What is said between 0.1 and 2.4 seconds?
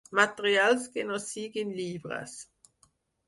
Materials que no siguin llibres.